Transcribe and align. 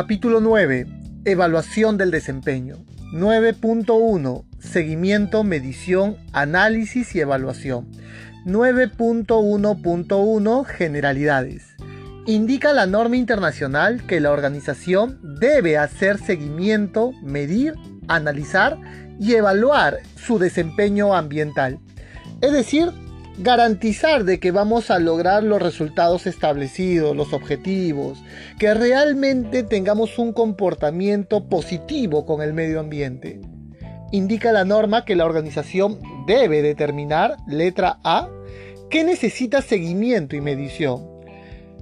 Capítulo 0.00 0.38
9. 0.38 0.86
Evaluación 1.24 1.98
del 1.98 2.12
desempeño. 2.12 2.76
9.1. 3.12 4.44
Seguimiento, 4.60 5.42
medición, 5.42 6.16
análisis 6.32 7.16
y 7.16 7.20
evaluación. 7.20 7.90
9.1.1 8.46 10.64
Generalidades. 10.66 11.74
Indica 12.26 12.72
la 12.72 12.86
norma 12.86 13.16
internacional 13.16 14.06
que 14.06 14.20
la 14.20 14.30
organización 14.30 15.18
debe 15.40 15.78
hacer 15.78 16.18
seguimiento, 16.18 17.10
medir, 17.20 17.74
analizar 18.06 18.78
y 19.18 19.34
evaluar 19.34 19.98
su 20.14 20.38
desempeño 20.38 21.12
ambiental. 21.12 21.80
Es 22.40 22.52
decir, 22.52 22.92
garantizar 23.38 24.24
de 24.24 24.40
que 24.40 24.50
vamos 24.50 24.90
a 24.90 24.98
lograr 24.98 25.44
los 25.44 25.62
resultados 25.62 26.26
establecidos, 26.26 27.16
los 27.16 27.32
objetivos, 27.32 28.22
que 28.58 28.74
realmente 28.74 29.62
tengamos 29.62 30.18
un 30.18 30.32
comportamiento 30.32 31.48
positivo 31.48 32.26
con 32.26 32.42
el 32.42 32.52
medio 32.52 32.80
ambiente. 32.80 33.40
Indica 34.10 34.52
la 34.52 34.64
norma 34.64 35.04
que 35.04 35.14
la 35.14 35.24
organización 35.24 36.00
debe 36.26 36.62
determinar, 36.62 37.36
letra 37.46 37.98
A, 38.02 38.28
que 38.90 39.04
necesita 39.04 39.62
seguimiento 39.62 40.34
y 40.34 40.40
medición. 40.40 41.06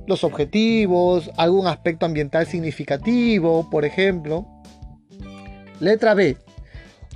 Los 0.07 0.25
objetivos, 0.25 1.31
algún 1.37 1.67
aspecto 1.67 2.05
ambiental 2.05 2.47
significativo, 2.47 3.71
por 3.71 3.85
ejemplo. 3.85 4.47
Letra 5.81 6.15
B, 6.15 6.37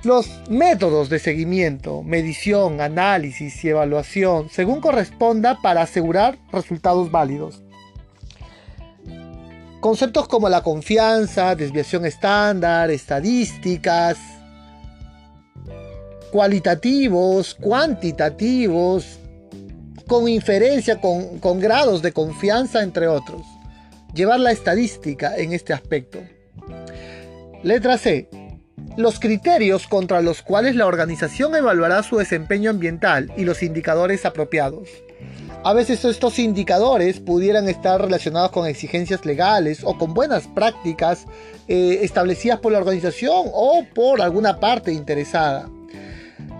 los 0.03 0.27
métodos 0.49 1.09
de 1.09 1.19
seguimiento, 1.19 2.01
medición, 2.01 2.81
análisis 2.81 3.63
y 3.63 3.69
evaluación, 3.69 4.49
según 4.49 4.81
corresponda 4.81 5.61
para 5.61 5.83
asegurar 5.83 6.39
resultados 6.51 7.11
válidos. 7.11 7.61
Conceptos 9.79 10.27
como 10.27 10.49
la 10.49 10.61
confianza, 10.61 11.55
desviación 11.55 12.05
estándar, 12.05 12.89
estadísticas, 12.91 14.17
cualitativos, 16.31 17.55
cuantitativos, 17.55 19.19
con 20.07 20.27
inferencia, 20.27 20.99
con, 20.99 21.39
con 21.39 21.59
grados 21.59 22.01
de 22.01 22.11
confianza, 22.11 22.81
entre 22.81 23.07
otros. 23.07 23.41
Llevar 24.13 24.39
la 24.39 24.51
estadística 24.51 25.37
en 25.37 25.53
este 25.53 25.73
aspecto. 25.73 26.19
Letra 27.63 27.97
C 27.97 28.27
los 28.97 29.19
criterios 29.19 29.87
contra 29.87 30.21
los 30.21 30.41
cuales 30.41 30.75
la 30.75 30.85
organización 30.85 31.55
evaluará 31.55 32.03
su 32.03 32.17
desempeño 32.17 32.69
ambiental 32.69 33.31
y 33.37 33.45
los 33.45 33.63
indicadores 33.63 34.25
apropiados. 34.25 34.89
A 35.63 35.73
veces 35.73 36.03
estos 36.05 36.39
indicadores 36.39 37.19
pudieran 37.19 37.69
estar 37.69 38.01
relacionados 38.01 38.51
con 38.51 38.67
exigencias 38.67 39.25
legales 39.25 39.81
o 39.83 39.95
con 39.97 40.13
buenas 40.13 40.47
prácticas 40.47 41.27
eh, 41.67 41.99
establecidas 42.01 42.59
por 42.59 42.71
la 42.71 42.79
organización 42.79 43.45
o 43.53 43.85
por 43.93 44.21
alguna 44.21 44.59
parte 44.59 44.91
interesada. 44.91 45.69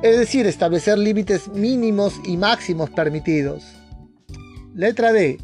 Es 0.03 0.17
decir, 0.17 0.45
establecer 0.45 0.97
límites 0.99 1.47
mínimos 1.47 2.13
y 2.25 2.37
máximos 2.37 2.89
permitidos. 2.91 3.63
Letra 4.75 5.11
D. 5.11 5.37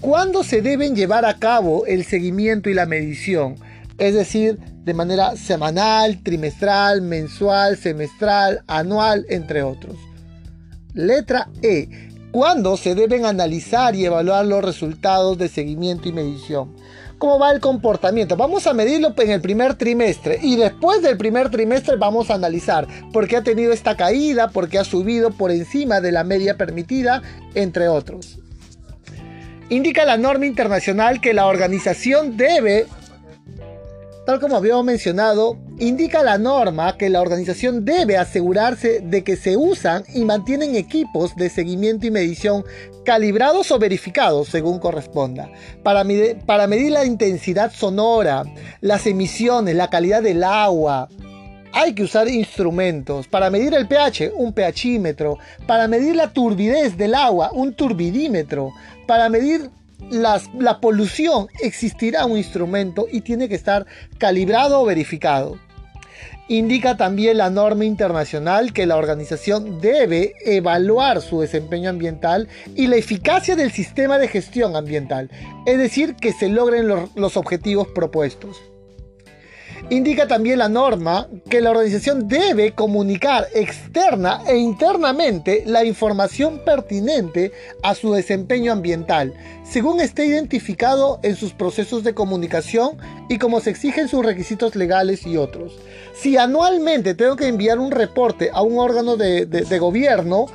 ¿Cuándo 0.00 0.44
se 0.44 0.60
deben 0.60 0.94
llevar 0.94 1.24
a 1.24 1.38
cabo 1.38 1.86
el 1.86 2.04
seguimiento 2.04 2.68
y 2.68 2.74
la 2.74 2.86
medición? 2.86 3.56
Es 3.98 4.14
decir, 4.14 4.58
de 4.86 4.94
manera 4.94 5.36
semanal, 5.36 6.22
trimestral, 6.22 7.02
mensual, 7.02 7.76
semestral, 7.76 8.62
anual, 8.68 9.26
entre 9.28 9.64
otros. 9.64 9.96
Letra 10.94 11.48
E. 11.60 11.88
¿Cuándo 12.30 12.76
se 12.76 12.94
deben 12.94 13.26
analizar 13.26 13.96
y 13.96 14.04
evaluar 14.04 14.46
los 14.46 14.64
resultados 14.64 15.38
de 15.38 15.48
seguimiento 15.48 16.08
y 16.08 16.12
medición? 16.12 16.76
¿Cómo 17.18 17.38
va 17.38 17.50
el 17.50 17.60
comportamiento? 17.60 18.36
Vamos 18.36 18.68
a 18.68 18.74
medirlo 18.74 19.12
en 19.16 19.30
el 19.30 19.40
primer 19.40 19.74
trimestre 19.74 20.38
y 20.40 20.54
después 20.54 21.02
del 21.02 21.16
primer 21.16 21.50
trimestre 21.50 21.96
vamos 21.96 22.30
a 22.30 22.34
analizar 22.34 22.86
por 23.12 23.26
qué 23.26 23.38
ha 23.38 23.42
tenido 23.42 23.72
esta 23.72 23.96
caída, 23.96 24.50
por 24.50 24.68
qué 24.68 24.78
ha 24.78 24.84
subido 24.84 25.30
por 25.32 25.50
encima 25.50 26.00
de 26.00 26.12
la 26.12 26.22
media 26.22 26.56
permitida, 26.56 27.22
entre 27.54 27.88
otros. 27.88 28.38
Indica 29.68 30.04
la 30.04 30.16
norma 30.16 30.46
internacional 30.46 31.20
que 31.20 31.34
la 31.34 31.46
organización 31.46 32.36
debe 32.36 32.86
Tal 34.26 34.40
como 34.40 34.56
habíamos 34.56 34.84
mencionado, 34.84 35.56
indica 35.78 36.24
la 36.24 36.36
norma 36.36 36.98
que 36.98 37.08
la 37.08 37.20
organización 37.20 37.84
debe 37.84 38.16
asegurarse 38.16 38.98
de 38.98 39.22
que 39.22 39.36
se 39.36 39.56
usan 39.56 40.02
y 40.12 40.24
mantienen 40.24 40.74
equipos 40.74 41.36
de 41.36 41.48
seguimiento 41.48 42.08
y 42.08 42.10
medición 42.10 42.64
calibrados 43.04 43.70
o 43.70 43.78
verificados 43.78 44.48
según 44.48 44.80
corresponda, 44.80 45.48
para, 45.84 46.02
medir, 46.02 46.38
para 46.44 46.66
medir 46.66 46.90
la 46.90 47.04
intensidad 47.04 47.72
sonora, 47.72 48.42
las 48.80 49.06
emisiones, 49.06 49.76
la 49.76 49.90
calidad 49.90 50.24
del 50.24 50.42
agua, 50.42 51.08
hay 51.72 51.94
que 51.94 52.02
usar 52.02 52.26
instrumentos. 52.26 53.28
Para 53.28 53.50
medir 53.50 53.74
el 53.74 53.86
pH, 53.86 54.32
un 54.34 54.54
pHímetro. 54.54 55.38
Para 55.66 55.86
medir 55.86 56.16
la 56.16 56.32
turbidez 56.32 56.96
del 56.96 57.14
agua, 57.14 57.50
un 57.52 57.74
turbidímetro. 57.74 58.72
Para 59.06 59.28
medir 59.28 59.70
la 60.10 60.80
polución 60.80 61.48
existirá 61.60 62.26
un 62.26 62.36
instrumento 62.36 63.06
y 63.10 63.22
tiene 63.22 63.48
que 63.48 63.54
estar 63.54 63.86
calibrado 64.18 64.80
o 64.80 64.84
verificado. 64.84 65.58
Indica 66.48 66.96
también 66.96 67.38
la 67.38 67.50
norma 67.50 67.84
internacional 67.84 68.72
que 68.72 68.86
la 68.86 68.96
organización 68.96 69.80
debe 69.80 70.34
evaluar 70.44 71.20
su 71.20 71.40
desempeño 71.40 71.90
ambiental 71.90 72.48
y 72.76 72.86
la 72.86 72.96
eficacia 72.96 73.56
del 73.56 73.72
sistema 73.72 74.16
de 74.18 74.28
gestión 74.28 74.76
ambiental, 74.76 75.28
es 75.66 75.78
decir, 75.78 76.14
que 76.14 76.32
se 76.32 76.48
logren 76.48 76.86
los 77.16 77.36
objetivos 77.36 77.88
propuestos. 77.88 78.62
Indica 79.88 80.26
también 80.26 80.58
la 80.58 80.68
norma 80.68 81.28
que 81.48 81.60
la 81.60 81.70
organización 81.70 82.26
debe 82.26 82.72
comunicar 82.72 83.46
externa 83.54 84.42
e 84.48 84.56
internamente 84.56 85.62
la 85.64 85.84
información 85.84 86.60
pertinente 86.64 87.52
a 87.84 87.94
su 87.94 88.12
desempeño 88.12 88.72
ambiental, 88.72 89.32
según 89.62 90.00
esté 90.00 90.26
identificado 90.26 91.20
en 91.22 91.36
sus 91.36 91.52
procesos 91.52 92.02
de 92.02 92.14
comunicación 92.14 92.98
y 93.28 93.38
como 93.38 93.60
se 93.60 93.70
exigen 93.70 94.08
sus 94.08 94.26
requisitos 94.26 94.74
legales 94.74 95.24
y 95.24 95.36
otros. 95.36 95.78
Si 96.16 96.36
anualmente 96.36 97.14
tengo 97.14 97.36
que 97.36 97.46
enviar 97.46 97.78
un 97.78 97.92
reporte 97.92 98.50
a 98.52 98.62
un 98.62 98.80
órgano 98.80 99.16
de, 99.16 99.46
de 99.46 99.78
gobierno, 99.78 100.46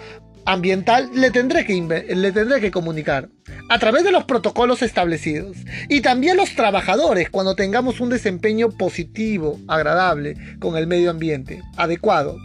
ambiental 0.46 1.10
le 1.14 1.32
tendré, 1.32 1.66
que, 1.66 2.06
le 2.16 2.32
tendré 2.32 2.62
que 2.62 2.72
comunicar 2.72 3.30
a 3.70 3.80
través 3.80 4.04
de 4.04 4.12
los 4.12 4.26
protocolos 4.26 4.82
establecidos. 4.82 5.58
Y 5.90 6.02
también 6.02 6.38
los 6.38 6.56
trabajadores 6.56 7.30
cuando 7.30 7.56
tengamos 7.56 8.00
un 8.00 8.10
desempeño 8.10 8.70
positivo, 8.70 9.60
agradable 9.68 10.36
con 10.60 10.78
el 10.78 10.88
medio 10.88 11.10
ambiente, 11.10 11.62
adecuado. 11.78 12.38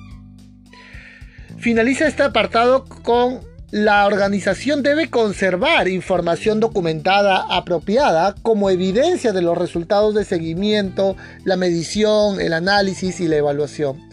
Finaliza 1.58 2.06
este 2.06 2.22
apartado 2.22 2.84
con 2.84 3.40
la 3.72 4.06
organización 4.06 4.84
debe 4.84 5.10
conservar 5.10 5.88
información 5.88 6.60
documentada 6.60 7.44
apropiada 7.50 8.36
como 8.42 8.70
evidencia 8.70 9.32
de 9.32 9.42
los 9.42 9.58
resultados 9.58 10.14
de 10.14 10.24
seguimiento, 10.24 11.16
la 11.44 11.56
medición, 11.56 12.40
el 12.40 12.52
análisis 12.52 13.18
y 13.18 13.26
la 13.26 13.36
evaluación. 13.36 14.05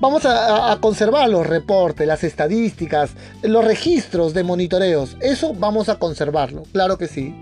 Vamos 0.00 0.24
a, 0.24 0.76
conservar 0.80 1.28
los 1.28 1.46
reportes, 1.46 2.06
las 2.06 2.24
estadísticas, 2.24 3.10
los 3.42 3.62
registros 3.62 4.32
de 4.32 4.44
monitoreos. 4.44 5.18
Eso 5.20 5.52
vamos 5.52 5.90
a 5.90 5.98
conservarlo, 5.98 6.62
claro 6.72 6.96
que 6.96 7.06
sí. 7.06 7.34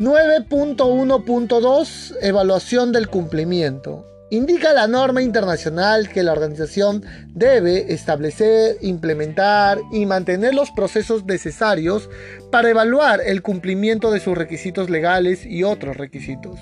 9.1.2 0.00 2.16
Evaluación 2.22 2.92
del 2.92 3.08
cumplimiento. 3.08 4.06
Indica 4.30 4.72
la 4.72 4.86
norma 4.86 5.20
internacional 5.20 6.08
que 6.08 6.22
la 6.22 6.32
organización 6.32 7.04
debe 7.28 7.92
establecer, 7.92 8.78
implementar 8.80 9.82
y 9.92 10.06
mantener 10.06 10.54
los 10.54 10.70
procesos 10.70 11.26
necesarios 11.26 12.08
para 12.50 12.70
evaluar 12.70 13.20
el 13.20 13.42
cumplimiento 13.42 14.10
de 14.10 14.20
sus 14.20 14.34
requisitos 14.36 14.88
legales 14.88 15.44
y 15.44 15.62
otros 15.62 15.98
requisitos. 15.98 16.58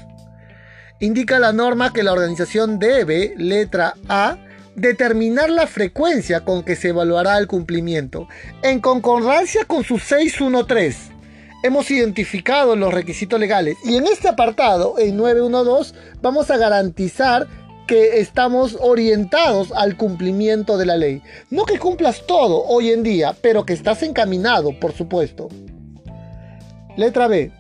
Indica 0.99 1.39
la 1.39 1.53
norma 1.53 1.93
que 1.93 2.03
la 2.03 2.13
organización 2.13 2.81
debe, 2.81 3.35
letra 3.39 3.95
A, 4.09 4.39
determinar 4.77 5.51
la 5.51 5.67
frecuencia 5.67 6.45
con 6.45 6.63
que 6.63 6.77
se 6.77 6.89
evaluará 6.89 7.39
el 7.39 7.47
cumplimiento, 7.47 8.29
en 8.63 8.81
concordancia 8.81 9.65
con 9.65 9.85
su 9.85 9.99
613. 9.99 11.13
Hemos 11.63 11.91
identificado 11.91 12.75
los 12.75 12.93
requisitos 12.93 13.39
legales 13.39 13.77
y 13.85 13.97
en 13.97 14.07
este 14.07 14.29
apartado, 14.29 14.99
en 14.99 15.17
912, 15.17 15.95
vamos 16.21 16.51
a 16.51 16.57
garantizar 16.57 17.47
que 17.87 18.21
estamos 18.21 18.77
orientados 18.81 19.73
al 19.73 19.97
cumplimiento 19.97 20.79
de 20.79 20.87
la 20.87 20.97
ley. 20.97 21.23
No 21.51 21.65
que 21.65 21.79
cumplas 21.79 22.27
todo 22.27 22.65
hoy 22.65 22.91
en 22.91 23.03
día, 23.03 23.37
pero 23.43 23.65
que 23.65 23.75
estás 23.75 24.03
encaminado, 24.03 24.79
por 24.81 24.93
supuesto. 24.93 25.49
Letra 26.97 27.29
B 27.29 27.53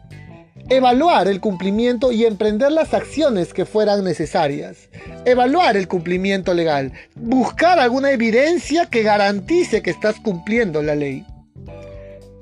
evaluar 0.69 1.29
el 1.29 1.41
cumplimiento 1.41 2.13
y 2.13 2.25
emprender 2.25 2.73
las 2.73 2.95
acciones 2.95 3.53
que 3.53 3.65
fueran 3.65 4.05
necesarias. 4.05 4.89
Evaluar 5.25 5.77
el 5.77 5.89
cumplimiento 5.89 6.55
legal. 6.55 6.93
Buscar 7.15 7.79
alguna 7.79 8.11
evidencia 8.13 8.87
que 8.87 9.03
garantice 9.03 9.83
que 9.83 9.91
estás 9.91 10.17
cumpliendo 10.21 10.83
la 10.83 10.95
ley. 10.95 11.25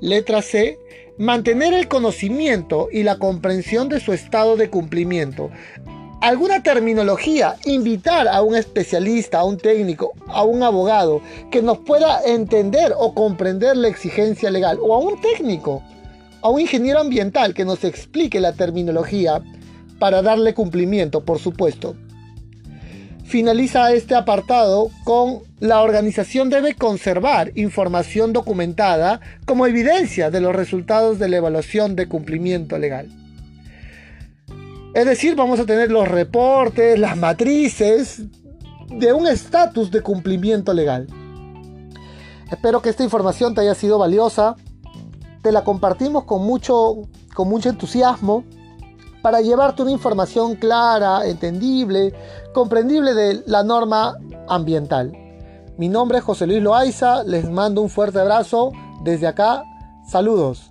Letra 0.01 0.41
C. 0.41 0.77
Mantener 1.17 1.73
el 1.73 1.87
conocimiento 1.87 2.87
y 2.91 3.03
la 3.03 3.17
comprensión 3.17 3.89
de 3.89 3.99
su 3.99 4.13
estado 4.13 4.57
de 4.57 4.69
cumplimiento. 4.69 5.51
Alguna 6.21 6.61
terminología, 6.61 7.55
invitar 7.65 8.27
a 8.27 8.43
un 8.43 8.55
especialista, 8.55 9.39
a 9.39 9.43
un 9.43 9.57
técnico, 9.57 10.13
a 10.27 10.43
un 10.43 10.61
abogado 10.63 11.21
que 11.49 11.61
nos 11.61 11.79
pueda 11.79 12.21
entender 12.23 12.93
o 12.95 13.13
comprender 13.13 13.75
la 13.75 13.87
exigencia 13.87 14.51
legal, 14.51 14.77
o 14.81 14.93
a 14.93 14.99
un 14.99 15.19
técnico, 15.19 15.83
a 16.41 16.49
un 16.49 16.61
ingeniero 16.61 16.99
ambiental 16.99 17.53
que 17.53 17.65
nos 17.65 17.83
explique 17.83 18.39
la 18.39 18.53
terminología 18.53 19.41
para 19.99 20.21
darle 20.21 20.53
cumplimiento, 20.53 21.23
por 21.23 21.39
supuesto. 21.39 21.95
Finaliza 23.23 23.93
este 23.93 24.15
apartado 24.15 24.89
con 25.05 25.39
la 25.59 25.81
organización 25.81 26.49
debe 26.49 26.73
conservar 26.73 27.51
información 27.55 28.33
documentada 28.33 29.21
como 29.45 29.67
evidencia 29.67 30.31
de 30.31 30.41
los 30.41 30.55
resultados 30.55 31.19
de 31.19 31.29
la 31.29 31.37
evaluación 31.37 31.95
de 31.95 32.07
cumplimiento 32.07 32.77
legal. 32.77 33.07
Es 34.93 35.05
decir, 35.05 35.35
vamos 35.35 35.59
a 35.59 35.65
tener 35.65 35.91
los 35.91 36.07
reportes, 36.07 36.99
las 36.99 37.15
matrices 37.15 38.23
de 38.89 39.13
un 39.13 39.27
estatus 39.27 39.91
de 39.91 40.01
cumplimiento 40.01 40.73
legal. 40.73 41.07
Espero 42.51 42.81
que 42.81 42.89
esta 42.89 43.03
información 43.03 43.55
te 43.55 43.61
haya 43.61 43.75
sido 43.75 43.97
valiosa. 43.97 44.57
Te 45.41 45.51
la 45.51 45.63
compartimos 45.63 46.25
con 46.25 46.43
mucho, 46.45 46.97
con 47.33 47.49
mucho 47.49 47.69
entusiasmo 47.69 48.43
para 49.21 49.41
llevarte 49.41 49.81
una 49.81 49.91
información 49.91 50.55
clara, 50.55 51.25
entendible, 51.25 52.13
comprendible 52.53 53.13
de 53.13 53.43
la 53.45 53.63
norma 53.63 54.17
ambiental. 54.47 55.11
Mi 55.77 55.89
nombre 55.89 56.19
es 56.19 56.23
José 56.23 56.47
Luis 56.47 56.61
Loaiza, 56.61 57.23
les 57.23 57.49
mando 57.49 57.81
un 57.81 57.89
fuerte 57.89 58.19
abrazo 58.19 58.71
desde 59.03 59.27
acá, 59.27 59.63
saludos. 60.05 60.70